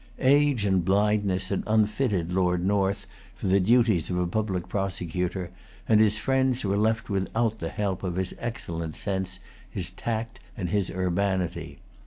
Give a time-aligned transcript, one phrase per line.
[0.23, 3.05] Age and blindness had unfitted Lord North
[3.35, 5.51] for the duties of a public prosecutor;
[5.87, 9.37] and his friends were[Pg 226] left without the help of his excellent sense,
[9.69, 11.81] his tact, and his urbanity.